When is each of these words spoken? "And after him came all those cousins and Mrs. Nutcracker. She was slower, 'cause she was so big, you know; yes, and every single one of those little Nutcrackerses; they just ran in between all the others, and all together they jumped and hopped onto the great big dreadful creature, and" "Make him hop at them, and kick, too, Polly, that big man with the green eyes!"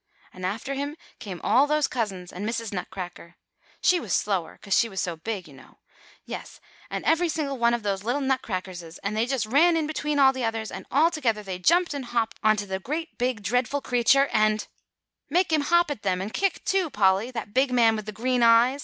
"And 0.33 0.47
after 0.47 0.73
him 0.73 0.97
came 1.19 1.39
all 1.43 1.67
those 1.67 1.85
cousins 1.85 2.33
and 2.33 2.43
Mrs. 2.43 2.73
Nutcracker. 2.73 3.35
She 3.83 3.99
was 3.99 4.13
slower, 4.13 4.57
'cause 4.59 4.75
she 4.75 4.89
was 4.89 4.99
so 4.99 5.15
big, 5.15 5.47
you 5.47 5.53
know; 5.53 5.77
yes, 6.25 6.59
and 6.89 7.05
every 7.05 7.29
single 7.29 7.59
one 7.59 7.75
of 7.75 7.83
those 7.83 8.03
little 8.03 8.19
Nutcrackerses; 8.19 8.99
they 9.03 9.27
just 9.27 9.45
ran 9.45 9.77
in 9.77 9.85
between 9.85 10.17
all 10.17 10.33
the 10.33 10.43
others, 10.43 10.71
and 10.71 10.87
all 10.89 11.11
together 11.11 11.43
they 11.43 11.59
jumped 11.59 11.93
and 11.93 12.05
hopped 12.05 12.39
onto 12.43 12.65
the 12.65 12.79
great 12.79 13.19
big 13.19 13.43
dreadful 13.43 13.79
creature, 13.79 14.27
and" 14.33 14.67
"Make 15.29 15.53
him 15.53 15.61
hop 15.61 15.91
at 15.91 16.01
them, 16.01 16.19
and 16.19 16.33
kick, 16.33 16.65
too, 16.65 16.89
Polly, 16.89 17.29
that 17.29 17.53
big 17.53 17.71
man 17.71 17.95
with 17.95 18.07
the 18.07 18.11
green 18.11 18.41
eyes!" 18.41 18.79